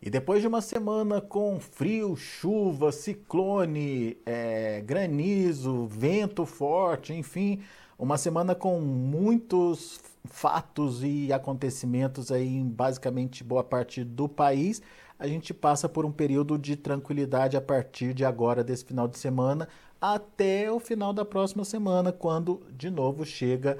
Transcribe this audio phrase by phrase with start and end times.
[0.00, 7.60] E depois de uma semana com frio, chuva, ciclone, é, granizo, vento forte, enfim,
[7.98, 14.80] uma semana com muitos fatos e acontecimentos aí em basicamente boa parte do país,
[15.18, 19.18] a gente passa por um período de tranquilidade a partir de agora, desse final de
[19.18, 19.68] semana,
[20.00, 23.78] até o final da próxima semana, quando de novo chega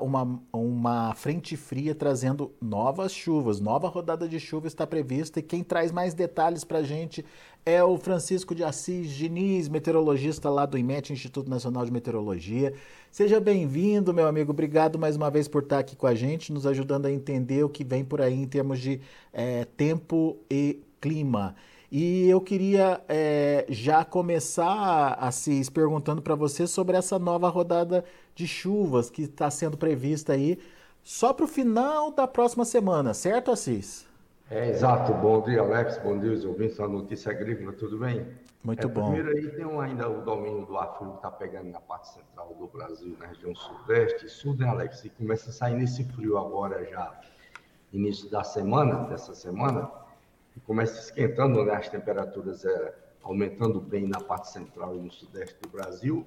[0.00, 3.60] uma, uma frente fria trazendo novas chuvas.
[3.60, 7.24] Nova rodada de chuva está prevista e quem traz mais detalhes para a gente
[7.64, 12.72] é o Francisco de Assis Diniz, meteorologista lá do IMET, Instituto Nacional de Meteorologia.
[13.10, 14.52] Seja bem-vindo, meu amigo.
[14.52, 17.68] Obrigado mais uma vez por estar aqui com a gente, nos ajudando a entender o
[17.68, 19.00] que vem por aí em termos de
[19.32, 21.54] é, tempo e clima.
[21.92, 28.04] E eu queria é, já começar, Assis, perguntando para você sobre essa nova rodada
[28.46, 30.58] chuvas que está sendo prevista aí
[31.02, 34.06] só para o final da próxima semana, certo, Assis?
[34.50, 35.12] É, exato.
[35.14, 35.98] Bom dia, Alex.
[35.98, 38.26] Bom dia, os ouvintes da Notícia Agrícola, tudo bem?
[38.62, 39.12] Muito é, bom.
[39.12, 42.12] Primeiro aí tem um, ainda o domínio do ar frio que está pegando na parte
[42.12, 45.04] central do Brasil, na região sudeste, sul, né, Alex?
[45.04, 47.18] E começa a sair nesse frio agora já,
[47.92, 49.90] início da semana, dessa semana,
[50.56, 55.56] e começa esquentando, né, as temperaturas é, aumentando bem na parte central e no sudeste
[55.62, 56.26] do Brasil,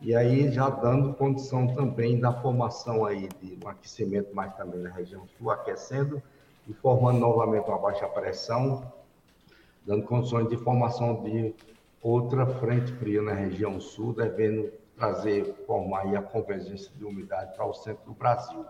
[0.00, 4.90] e aí já dando condição também da formação aí de um aquecimento mais também na
[4.90, 6.22] região sul, aquecendo
[6.68, 8.92] e formando novamente uma baixa pressão,
[9.86, 11.54] dando condições de formação de
[12.02, 17.64] outra frente fria na região sul, devendo trazer, formar aí a convergência de umidade para
[17.64, 18.64] o centro do Brasil.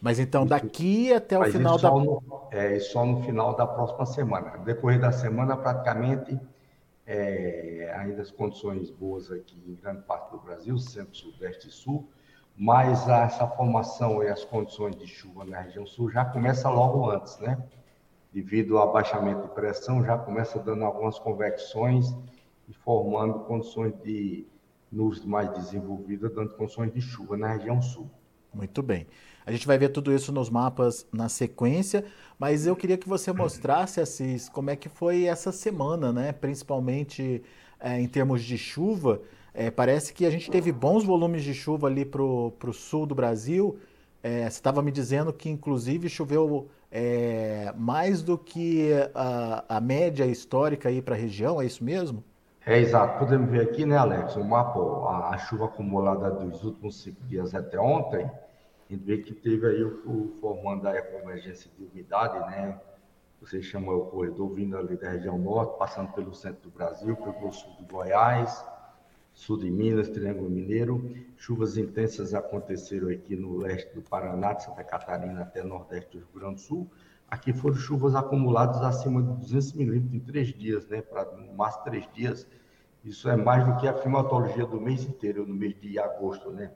[0.00, 1.90] Mas então daqui até o Mas final da.
[1.90, 2.22] No,
[2.52, 4.58] é, só no final da próxima semana.
[4.58, 6.38] Depois da semana, praticamente,
[7.08, 12.06] é, ainda as condições boas aqui em grande parte do Brasil, centro, sudeste e sul,
[12.54, 17.38] mas essa formação e as condições de chuva na região sul já começa logo antes,
[17.38, 17.64] né?
[18.30, 22.14] Devido ao abaixamento de pressão, já começa dando algumas convecções
[22.68, 24.46] e formando condições de
[24.92, 28.10] nuvens mais desenvolvidas, dando condições de chuva na região sul.
[28.52, 29.06] Muito bem.
[29.48, 32.04] A gente vai ver tudo isso nos mapas na sequência,
[32.38, 36.32] mas eu queria que você mostrasse, Assis, como é que foi essa semana, né?
[36.32, 37.42] Principalmente
[37.80, 39.22] é, em termos de chuva.
[39.54, 43.14] É, parece que a gente teve bons volumes de chuva ali para o sul do
[43.14, 43.78] Brasil.
[44.22, 50.26] É, você estava me dizendo que, inclusive, choveu é, mais do que a, a média
[50.26, 52.22] histórica aí para a região, é isso mesmo?
[52.66, 53.18] É exato.
[53.18, 57.54] Podemos ver aqui, né, Alex, o mapa, a, a chuva acumulada dos últimos cinco dias
[57.54, 58.30] até ontem
[58.88, 62.80] a gente vê que teve aí o, o formando a convergência de umidade, né?
[63.40, 67.52] Você chama o corredor vindo ali da região norte, passando pelo centro do Brasil, pelo
[67.52, 68.64] sul do Goiás,
[69.34, 71.14] sul de Minas, Triângulo Mineiro.
[71.36, 76.28] Chuvas intensas aconteceram aqui no leste do Paraná, de Santa Catarina até nordeste do Rio
[76.34, 76.90] Grande do Sul.
[77.30, 81.02] Aqui foram chuvas acumuladas acima de 200 milímetros em três dias, né?
[81.02, 82.48] Para máximo três dias.
[83.04, 86.72] Isso é mais do que a climatologia do mês inteiro, no mês de agosto, né?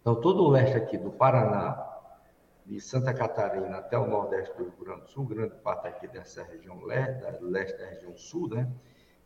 [0.00, 1.84] Então, todo o leste aqui do Paraná,
[2.68, 6.42] de Santa Catarina até o nordeste do Rio Grande do Sul, grande parte aqui dessa
[6.42, 8.70] região leste, leste da região sul, né?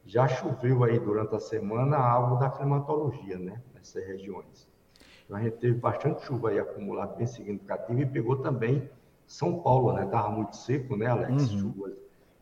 [0.04, 3.60] Já choveu aí durante a semana algo da climatologia, né?
[3.74, 4.68] Nessas regiões.
[5.24, 8.88] Então, a gente teve bastante chuva aí acumulada, bem significativa, e pegou também
[9.26, 10.04] São Paulo, né?
[10.04, 11.50] Estava muito seco, né, Alex?
[11.50, 11.58] Uhum.
[11.58, 11.94] Chuvas,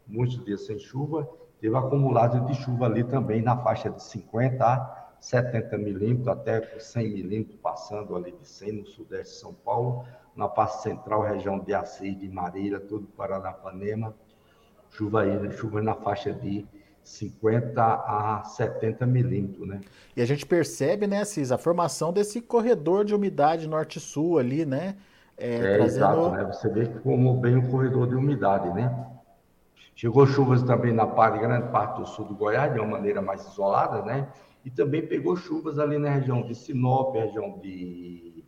[0.06, 1.28] muitos dias sem chuva.
[1.60, 7.10] Teve acumulado de chuva ali também na faixa de 50 a 70 milímetros até 100
[7.10, 10.04] milímetros, passando ali de 100 no sudeste de São Paulo,
[10.34, 14.14] na parte central, região de Assis, de Marília, todo Paranapanema,
[14.90, 15.50] chuva aí, né?
[15.50, 16.66] chuva na faixa de
[17.02, 19.80] 50 a 70 milímetros, né?
[20.16, 24.96] E a gente percebe, né, Cis, a formação desse corredor de umidade norte-sul ali, né?
[25.36, 25.84] É, é trazendo...
[25.84, 26.44] exato, né?
[26.44, 29.06] Você vê que formou bem o corredor de umidade, né?
[29.94, 33.46] Chegou chuvas também na parte, grande parte do sul do Goiás, de uma maneira mais
[33.46, 34.28] isolada, né?
[34.64, 38.44] E também pegou chuvas ali na região de Sinop, região de,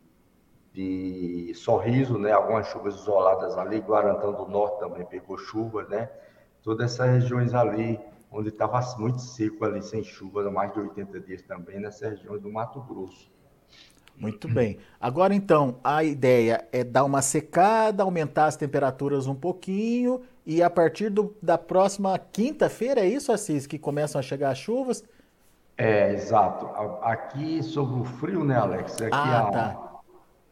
[0.72, 2.32] de Sorriso, né?
[2.32, 6.10] Algumas chuvas isoladas ali, Guarantã do Norte também pegou chuvas, né?
[6.62, 7.98] Todas essas regiões ali,
[8.30, 12.50] onde estava muito seco ali, sem chuva, mais de 80 dias também, nessas regiões do
[12.50, 13.32] Mato Grosso.
[14.16, 14.78] Muito bem.
[15.00, 20.68] Agora então, a ideia é dar uma secada, aumentar as temperaturas um pouquinho e a
[20.68, 25.02] partir do, da próxima quinta-feira, é isso, Assis, que começam a chegar as chuvas?
[25.76, 26.66] É, exato.
[27.02, 29.00] Aqui sobre o frio, né, Alex?
[29.00, 30.00] Aqui ah, a, tá.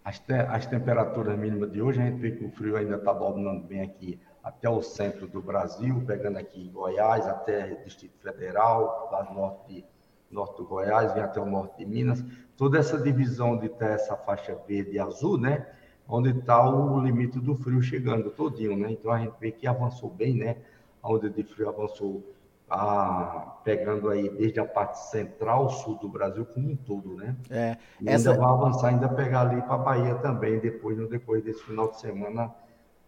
[0.05, 3.13] as, te, as temperaturas mínimas de hoje, a gente vê que o frio ainda está
[3.13, 9.09] dominando bem aqui até o centro do Brasil, pegando aqui em Goiás, até Distrito Federal,
[9.13, 9.85] lá no norte,
[10.31, 12.25] norte do Goiás, vem até o norte de Minas.
[12.57, 15.67] Toda essa divisão de ter essa faixa verde e azul, né?
[16.09, 18.91] Onde está o limite do frio chegando todinho, né?
[18.91, 20.57] Então a gente vê que avançou bem, né?
[21.03, 22.23] a onda de frio avançou
[22.71, 27.35] a, pegando aí desde a parte central, sul do Brasil como um todo, né?
[27.51, 28.31] É, e essa...
[28.31, 31.91] ainda vai avançar, ainda pegar ali para a Bahia também, depois, no decorrer desse final
[31.91, 32.55] de semana,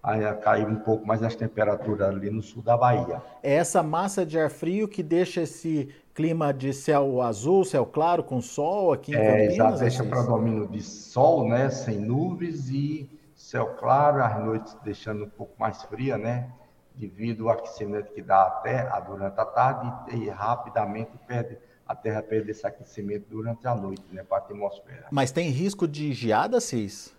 [0.03, 3.23] aí cair um pouco mais as temperaturas ali no sul da Bahia.
[3.41, 8.25] É essa massa de ar frio que deixa esse clima de céu azul, céu claro,
[8.25, 9.55] com sol aqui em é, Campinas?
[9.55, 15.29] Exato, deixa predomínio de sol, né, sem nuvens e céu claro, as noites deixando um
[15.29, 16.51] pouco mais fria, né?
[16.95, 22.23] Devido ao aquecimento que dá a terra durante a tarde e, rapidamente perde, a Terra
[22.23, 25.07] perde esse aquecimento durante a noite, né, para a atmosfera.
[25.11, 27.15] Mas tem risco de geada, Cis?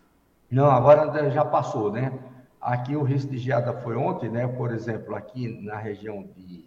[0.50, 2.18] Não, agora já passou, né?
[2.60, 4.48] Aqui o risco de geada foi ontem, né?
[4.48, 6.66] Por exemplo, aqui na região de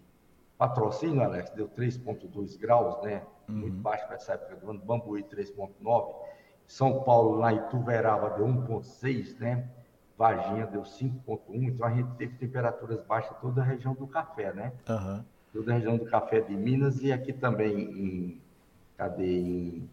[0.57, 3.23] Patrocínio, Alex, deu 3,2 graus, né?
[3.47, 3.55] Uhum.
[3.55, 4.79] Muito baixo para essa época do ano.
[4.79, 6.15] Bambuí, 3,9.
[6.67, 9.67] São Paulo, lá em Tuverava, deu 1,6, né?
[10.17, 14.73] Varginha deu 5,1, então a gente teve temperaturas baixas toda a região do café, né?
[14.89, 15.23] Uhum.
[15.53, 18.41] Toda a região do café de Minas e aqui também em.
[18.97, 19.39] Cadê?
[19.39, 19.89] Em.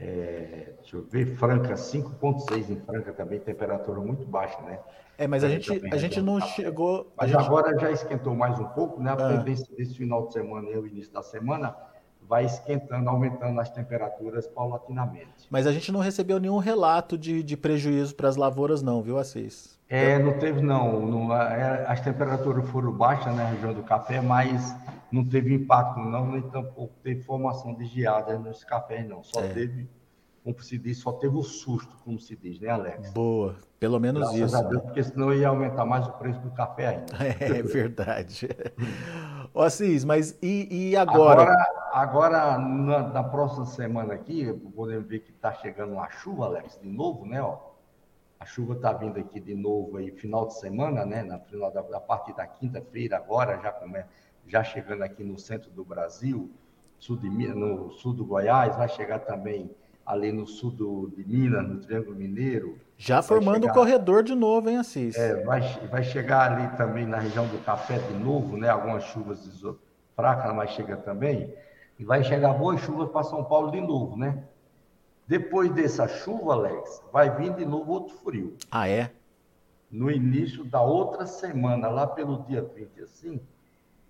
[0.00, 4.78] É, deixa eu ver, Franca, 5,6 em Franca também, temperatura muito baixa, né?
[5.18, 7.12] É, mas a gente, a gente não chegou.
[7.16, 7.44] Mas gente...
[7.44, 9.10] agora já esquentou mais um pouco, né?
[9.10, 9.36] A ah.
[9.36, 11.76] tendência desse final de semana e o início da semana
[12.28, 15.46] vai esquentando, aumentando as temperaturas paulatinamente.
[15.50, 19.18] Mas a gente não recebeu nenhum relato de, de prejuízo para as lavouras, não, viu,
[19.18, 19.78] Assis?
[19.88, 21.06] É, não teve, não.
[21.06, 24.74] não é, as temperaturas foram baixas na região do café, mas
[25.10, 29.22] não teve impacto, não, nem tampouco teve formação de geada nos cafés, não.
[29.22, 29.48] Só é.
[29.48, 29.88] teve
[30.44, 33.12] como se diz, só teve o susto, como se diz, né, Alex?
[33.12, 34.56] Boa, pelo menos Graças isso.
[34.56, 34.80] A Deus, né?
[34.80, 37.12] Porque senão ia aumentar mais o preço do café ainda.
[37.40, 38.48] É verdade.
[39.54, 41.42] Ó, Cis, mas e, e agora?
[41.42, 46.78] Agora, agora na, na, próxima semana aqui, podemos ver que está chegando uma chuva, Alex,
[46.82, 47.42] de novo, né?
[47.42, 47.58] Ó.
[48.40, 51.22] A chuva está vindo aqui de novo aí, final de semana, né?
[51.22, 54.02] Na final da, a partir da quinta-feira, agora já come,
[54.48, 56.50] já chegando aqui no centro do Brasil,
[56.98, 59.70] sul de, no sul do Goiás, vai chegar também
[60.04, 62.78] ali no sul do, de Minas, no Triângulo Mineiro.
[62.96, 65.16] Já formando o corredor de novo, hein, Assis?
[65.16, 68.68] É, vai, vai chegar ali também na região do Café de novo, né?
[68.68, 69.48] Algumas chuvas
[70.16, 71.52] fracas, mas chega também.
[72.02, 74.42] E vai chegar boas chuvas para São Paulo de novo, né?
[75.24, 78.56] Depois dessa chuva, Alex, vai vir de novo outro frio.
[78.68, 79.12] Ah, é?
[79.88, 83.40] No início da outra semana, lá pelo dia 30, assim,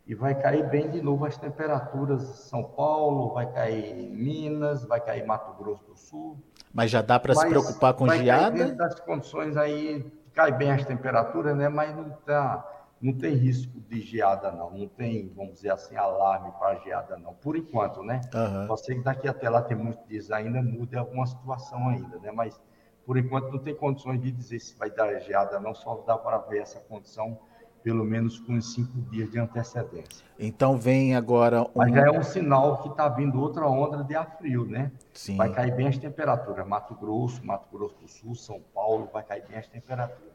[0.07, 4.87] e vai cair bem de novo as temperaturas em São Paulo, vai cair em Minas,
[4.87, 6.39] vai cair em Mato Grosso do Sul.
[6.73, 8.57] Mas já dá para se preocupar com vai geada?
[8.57, 11.69] Cair dentro das condições aí, cai bem as temperaturas, né?
[11.69, 12.67] Mas não, tá,
[13.03, 14.71] não tem risco de geada, não.
[14.71, 17.35] Não tem, vamos dizer assim, alarme para geada, não.
[17.35, 18.21] Por enquanto, né?
[18.33, 18.69] Uhum.
[18.69, 22.31] Pode ser que daqui até lá, tem muitos dias ainda, mude alguma situação ainda, né?
[22.31, 22.61] Mas,
[23.05, 25.75] por enquanto, não tem condições de dizer se vai dar geada, não.
[25.75, 27.37] Só dá para ver essa condição
[27.83, 30.25] pelo menos com cinco dias de antecedência.
[30.39, 31.71] Então vem agora um...
[31.75, 34.93] Mas já é um sinal que está vindo outra onda de ar frio, né?
[35.13, 35.37] Sim.
[35.37, 36.65] Vai cair bem as temperaturas.
[36.65, 40.33] Mato Grosso, Mato Grosso do Sul, São Paulo, vai cair bem as temperaturas.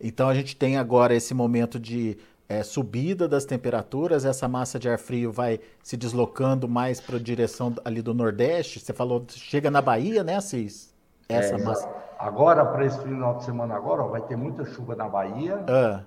[0.00, 2.16] Então a gente tem agora esse momento de
[2.48, 7.20] é, subida das temperaturas, essa massa de ar frio vai se deslocando mais para a
[7.20, 8.80] direção ali do Nordeste.
[8.80, 10.94] Você falou, chega na Bahia, né, Cis?
[11.28, 11.88] Essa é, massa.
[12.18, 15.64] Agora, para esse final de semana agora, ó, vai ter muita chuva na Bahia.
[15.68, 16.02] Ah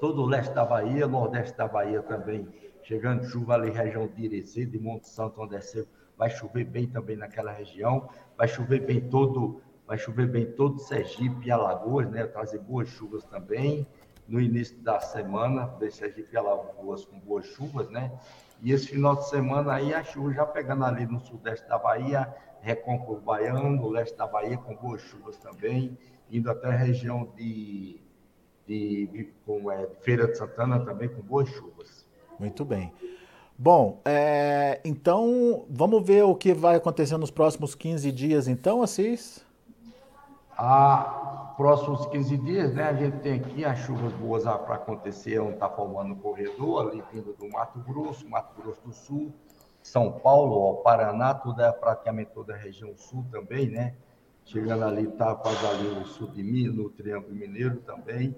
[0.00, 2.46] todo o leste da Bahia, nordeste da Bahia também,
[2.82, 6.86] chegando chuva ali, região de Irecê, de Monte Santo, onde é seu, vai chover bem
[6.86, 12.26] também naquela região, vai chover bem todo, vai chover bem todo Sergipe e Alagoas, né,
[12.26, 13.86] trazer boas chuvas também,
[14.26, 18.12] no início da semana, de Sergipe e Alagoas com boas chuvas, né,
[18.62, 22.34] e esse final de semana aí a chuva já pegando ali no sudeste da Bahia,
[22.60, 25.96] Recôncavo Baiano, no leste da Bahia com boas chuvas também,
[26.30, 28.00] indo até a região de
[28.66, 32.04] de, com é, Feira de Santana também com boas chuvas.
[32.38, 32.92] Muito bem.
[33.58, 39.45] Bom, é, então vamos ver o que vai acontecer nos próximos 15 dias, então, Assis?
[40.58, 42.84] Ah, próximos 15 dias, né?
[42.84, 47.02] A gente tem aqui as chuvas boas para acontecer, onde está formando o corredor, ali
[47.12, 49.34] vindo do Mato Grosso, Mato Grosso do Sul,
[49.82, 53.96] São Paulo, ó, Paraná, toda, praticamente toda a região sul também, né?
[54.46, 58.34] Chegando ali, tá quase ali no sul de Minas, no Triângulo Mineiro também.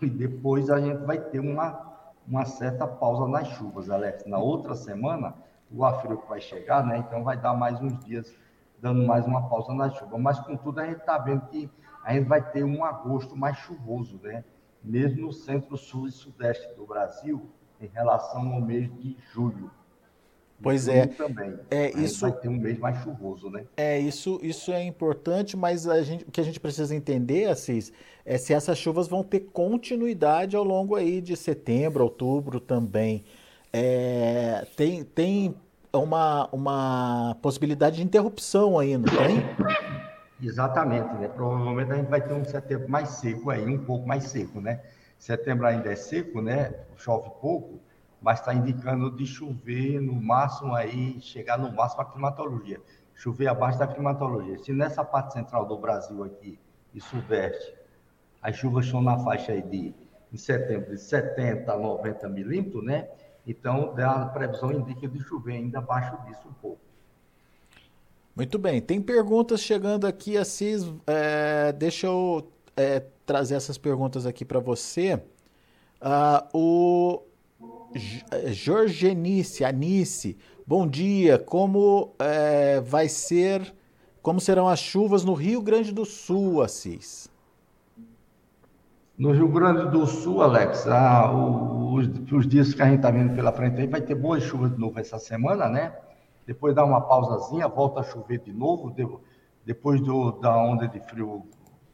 [0.00, 1.92] E depois a gente vai ter uma,
[2.26, 4.24] uma certa pausa nas chuvas, Alex.
[4.24, 5.34] Na outra semana,
[5.70, 6.98] o ar frio vai chegar, né?
[6.98, 8.34] Então vai dar mais uns dias
[8.82, 10.18] dando mais uma pausa na chuva.
[10.18, 11.70] Mas, contudo, a gente está vendo que
[12.04, 14.44] a gente vai ter um agosto mais chuvoso, né?
[14.82, 17.48] Mesmo no centro, sul e sudeste do Brasil,
[17.80, 19.70] em relação ao mês de julho.
[20.60, 21.06] Pois é.
[21.06, 21.58] Também.
[21.70, 22.20] É isso.
[22.20, 23.64] Vai ter um mês mais chuvoso, né?
[23.76, 24.40] É isso.
[24.42, 27.92] Isso é importante, mas a gente, o que a gente precisa entender, Assis,
[28.24, 33.24] é se essas chuvas vão ter continuidade ao longo aí de setembro, outubro também.
[33.72, 35.54] É, tem tem
[35.98, 39.42] uma, uma possibilidade de interrupção aí, não tem?
[40.42, 41.28] Exatamente, né?
[41.28, 44.80] Provavelmente a gente vai ter um setembro mais seco aí, um pouco mais seco, né?
[45.18, 46.74] Setembro ainda é seco, né?
[46.96, 47.80] Chove pouco,
[48.20, 52.80] mas está indicando de chover no máximo aí, chegar no máximo a climatologia.
[53.14, 54.58] Chover abaixo da climatologia.
[54.58, 56.58] Se nessa parte central do Brasil aqui
[56.92, 57.72] e sudeste,
[58.40, 59.94] as chuvas estão na faixa aí de,
[60.32, 63.08] em setembro, de 70 a 90 milímetros, né?
[63.46, 66.80] Então, a previsão indica de chover ainda abaixo disso um pouco.
[68.34, 68.80] Muito bem.
[68.80, 70.84] Tem perguntas chegando aqui, Assis.
[71.06, 75.20] É, deixa eu é, trazer essas perguntas aqui para você.
[76.00, 77.22] Uh, o
[78.52, 81.38] Jorgenice, Anice, bom dia.
[81.38, 83.74] Como é, vai ser,
[84.22, 87.31] como serão as chuvas no Rio Grande do Sul, Assis?
[89.22, 93.36] No Rio Grande do Sul, Alex, ah, os, os, dias que a gente está vendo
[93.36, 95.96] pela frente aí, vai ter boas chuvas de novo essa semana, né?
[96.44, 98.92] Depois dá uma pausazinha, volta a chover de novo.
[99.64, 101.46] Depois do, da onda de frio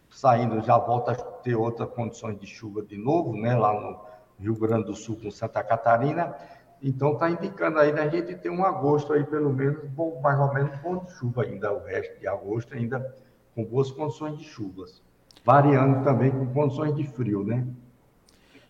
[0.08, 3.54] saindo, já volta a ter outras condições de chuva de novo, né?
[3.54, 4.00] Lá no
[4.40, 6.35] Rio Grande do Sul com Santa Catarina.
[6.82, 10.54] Então está indicando aí a gente ter um agosto aí, pelo menos, bom, mais ou
[10.54, 13.14] menos bom de chuva ainda, o resto de agosto ainda
[13.54, 15.06] com boas condições de chuvas
[15.45, 17.66] variando também com condições de frio, né?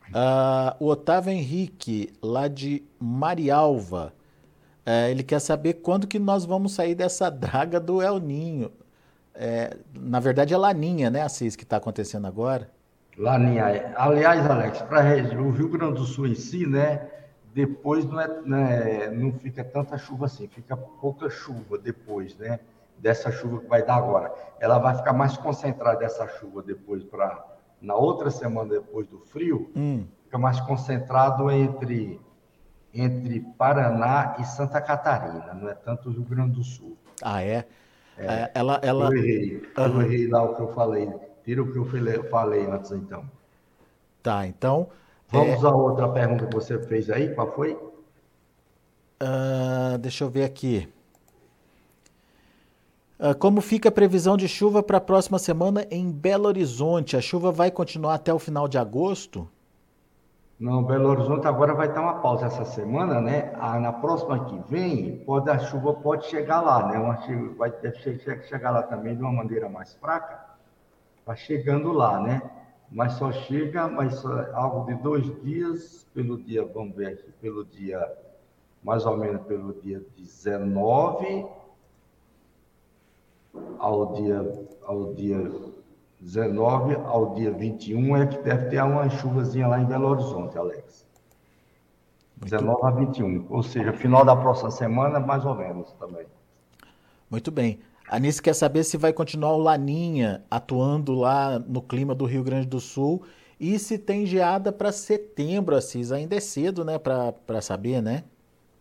[0.09, 4.13] Uh, o Otávio Henrique, lá de Marialva,
[4.87, 8.71] uh, ele quer saber quando que nós vamos sair dessa draga do El Ninho.
[9.41, 12.69] É, na verdade é Laninha, né, Assis, que está acontecendo agora?
[13.17, 13.69] Laninha.
[13.69, 13.95] É.
[13.97, 15.01] Aliás, Alex, para
[15.41, 17.09] o Rio Grande do Sul em si, né,
[17.55, 22.59] depois não, é, não, é, não fica tanta chuva assim, fica pouca chuva depois, né?
[22.99, 24.33] Dessa chuva que vai dar agora.
[24.61, 27.45] Ela vai ficar mais concentrada essa chuva depois para
[27.81, 30.05] na outra semana depois do frio, hum.
[30.25, 32.21] fica mais concentrado entre
[32.93, 36.97] entre Paraná e Santa Catarina, não é tanto o Rio Grande do Sul.
[37.23, 37.65] Ah, é?
[38.17, 39.07] é, é ela, ela...
[39.07, 41.13] Eu errei, eu errei lá o que eu falei.
[41.45, 41.85] Tira o que eu
[42.31, 43.25] falei antes, então.
[44.23, 44.89] Tá, então...
[45.29, 45.67] Vamos é...
[45.67, 47.75] à outra pergunta que você fez aí, qual foi?
[49.23, 50.89] Uh, deixa eu ver aqui.
[53.19, 57.17] Uh, como fica a previsão de chuva para a próxima semana em Belo Horizonte?
[57.17, 59.49] A chuva vai continuar até o final de agosto?
[60.59, 63.53] Não, Belo Horizonte agora vai dar uma pausa essa semana, né?
[63.59, 66.99] Ah, na próxima que vem, pode, a chuva pode chegar lá, né?
[67.01, 67.19] Uma,
[67.57, 67.99] vai deve
[68.47, 70.41] chegar lá também de uma maneira mais fraca,
[71.27, 72.41] vai chegando lá, né?
[72.89, 77.65] Mas só chega, mas só, algo de dois dias, pelo dia, vamos ver aqui, pelo
[77.65, 78.01] dia,
[78.81, 81.47] mais ou menos pelo dia 19
[83.79, 85.51] ao dia, ao dia
[86.21, 91.07] 19 ao dia 21 é que deve ter uma chuvazinha lá em Belo Horizonte, Alex.
[92.41, 96.27] Muito 19 a 21, ou seja, final da próxima semana, mais ou menos também.
[97.31, 97.81] Muito bem.
[98.09, 102.43] A Anice quer saber se vai continuar o Laninha atuando lá no clima do Rio
[102.43, 103.23] Grande do Sul
[103.61, 106.11] e se tem geada para setembro, Assis.
[106.11, 108.25] Ainda é cedo, né, para saber, né?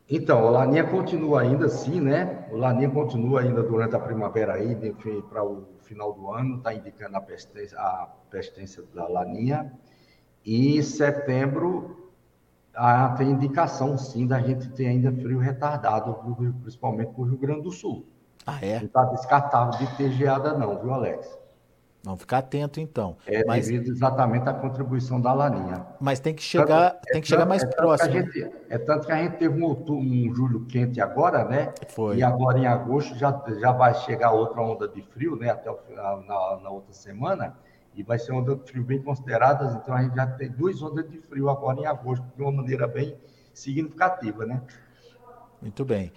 [0.10, 2.48] Então, o Laninha continua ainda assim, né?
[2.50, 6.74] O Laninha continua ainda durante a primavera aí, enfim, para o final do ano, está
[6.74, 9.74] indicando a persistência, a persistência da Laninha.
[10.46, 12.14] E setembro
[12.74, 16.16] ah, tem indicação, sim, da gente ter ainda frio retardado,
[16.62, 18.06] principalmente para o Rio Grande do Sul.
[18.46, 18.80] Ah, é?
[18.80, 21.28] Não está descartável de ter geada não, viu, Alex?
[22.08, 23.18] Vamos ficar atento então.
[23.28, 23.68] É mas...
[23.68, 25.86] devido exatamente à contribuição da laninha.
[26.00, 28.14] Mas tem que chegar, tanto, tem que é chegar mais é próximo.
[28.14, 31.74] Gente, é tanto que a gente teve um, um julho quente agora, né?
[31.90, 32.16] Foi.
[32.16, 35.50] E agora em agosto já, já vai chegar outra onda de frio, né?
[35.50, 37.58] Até o na, na outra semana.
[37.94, 39.76] E vai ser onda de frio bem consideradas.
[39.76, 42.88] Então a gente já tem duas ondas de frio agora em agosto, de uma maneira
[42.88, 43.18] bem
[43.54, 44.62] significativa, né?
[45.62, 46.14] Muito bem.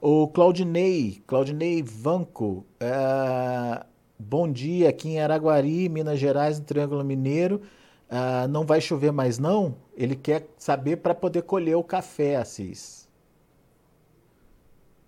[0.00, 3.86] O Claudinei, Claudinei Vanco, é
[4.24, 7.60] Bom dia, aqui em Araguari, Minas Gerais, no Triângulo Mineiro.
[8.08, 9.74] Uh, não vai chover mais não?
[9.96, 13.08] Ele quer saber para poder colher o café, Assis.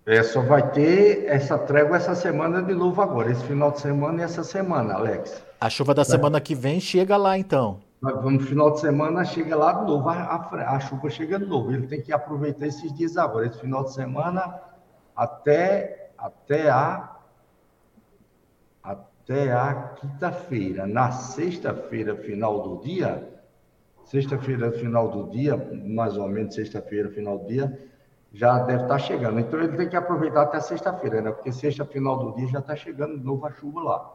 [0.05, 4.21] É, só vai ter essa trégua essa semana de novo agora, esse final de semana
[4.21, 5.41] e essa semana, Alex.
[5.61, 7.79] A chuva da semana que vem chega lá então.
[8.01, 11.71] No final de semana chega lá de novo, a, a, a, chuva chega de novo.
[11.71, 14.59] Ele tem que aproveitar esses dias agora, esse final de semana
[15.15, 17.14] até, até a
[18.85, 20.85] até a quinta-feira.
[20.85, 23.27] Na sexta-feira, final do dia,
[24.05, 27.77] sexta-feira, final do dia, mais ou menos sexta-feira, final do dia,
[28.31, 29.39] já deve estar chegando.
[29.39, 31.31] Então ele tem que aproveitar até sexta-feira, né?
[31.31, 34.11] Porque sexta, final do dia, já está chegando de novo a chuva lá.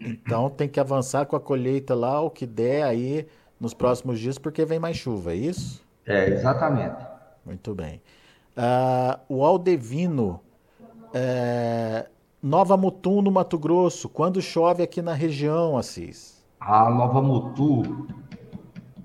[0.00, 3.26] Então tem que avançar com a colheita lá, o que der aí
[3.58, 5.84] nos próximos dias, porque vem mais chuva, é isso?
[6.06, 7.04] É, exatamente.
[7.44, 8.00] Muito bem.
[8.56, 10.40] Uh, o Aldevino,
[11.12, 12.08] é,
[12.42, 16.42] Nova Mutum, no Mato Grosso, quando chove aqui na região, Assis?
[16.58, 18.06] A Nova Mutum,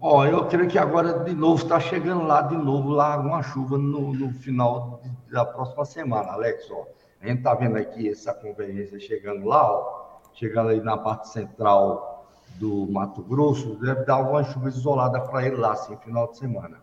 [0.07, 3.75] Ó, eu creio que agora de novo está chegando lá de novo lá uma chuva
[3.75, 5.01] no, no final
[5.31, 6.69] da próxima semana, Alex.
[6.69, 6.85] Ó.
[7.19, 12.27] A gente está vendo aqui essa convergência chegando lá, ó, chegando aí na parte central
[12.59, 16.77] do Mato Grosso, deve dar alguma chuva isolada para ele lá, assim, final de semana.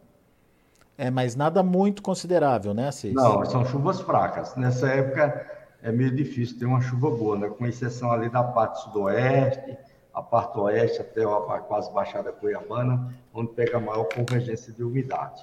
[0.98, 3.14] É, mas nada muito considerável, né, Assis?
[3.14, 4.56] Não, são chuvas fracas.
[4.56, 7.48] Nessa época é meio difícil ter uma chuva boa, né?
[7.48, 9.76] Com exceção ali da parte sudoeste,
[10.14, 15.42] a parte oeste até a quase Baixada Cuiabana, onde pega a maior convergência de umidade.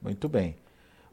[0.00, 0.56] Muito bem.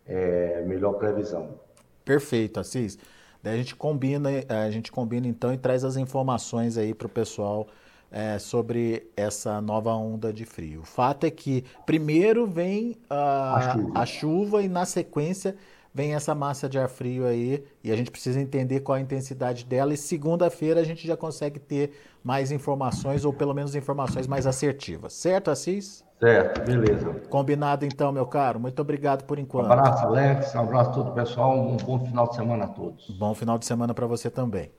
[0.06, 1.60] é, melhor previsão.
[2.04, 2.98] Perfeito, Assis.
[3.42, 7.10] Daí a gente combina, a gente combina então e traz as informações aí para o
[7.10, 7.68] pessoal
[8.12, 10.82] é, sobre essa nova onda de frio.
[10.82, 14.00] O fato é que primeiro vem a, a, chuva.
[14.00, 15.56] a chuva e na sequência
[15.96, 19.64] vem essa massa de ar frio aí e a gente precisa entender qual a intensidade
[19.64, 24.46] dela e segunda-feira a gente já consegue ter mais informações ou pelo menos informações mais
[24.46, 25.14] assertivas.
[25.14, 26.04] Certo, Assis?
[26.20, 27.14] Certo, beleza.
[27.30, 28.60] Combinado então, meu caro.
[28.60, 29.70] Muito obrigado por enquanto.
[29.70, 30.54] Um abraço, Alex.
[30.54, 31.58] Um abraço a todo o pessoal.
[31.58, 33.10] Um bom final de semana a todos.
[33.12, 34.72] Bom final de semana para você também.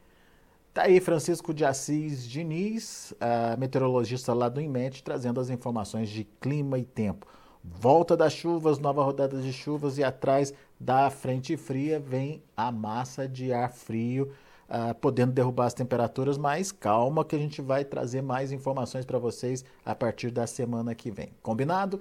[0.75, 3.15] Tá aí Francisco de Assis Diniz,
[3.57, 7.27] meteorologista lá do IMET, trazendo as informações de clima e tempo.
[7.65, 13.27] Volta das chuvas, nova rodada de chuvas e atrás da frente fria vem a massa
[13.27, 14.33] de ar frio,
[14.69, 19.19] uh, podendo derrubar as temperaturas, mas calma que a gente vai trazer mais informações para
[19.19, 21.31] vocês a partir da semana que vem.
[21.43, 22.01] Combinado?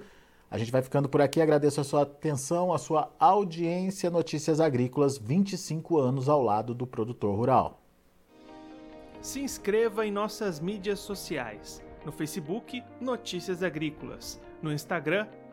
[0.50, 1.40] A gente vai ficando por aqui.
[1.40, 4.10] Agradeço a sua atenção, a sua audiência.
[4.10, 7.80] Notícias Agrícolas, 25 anos ao lado do produtor rural.
[9.20, 11.82] Se inscreva em nossas mídias sociais.
[12.04, 14.40] No Facebook, Notícias Agrícolas.
[14.62, 15.26] No Instagram,